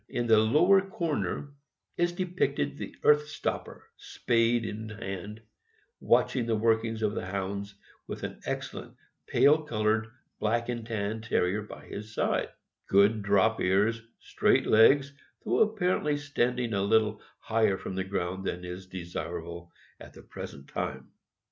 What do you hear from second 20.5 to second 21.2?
ent time.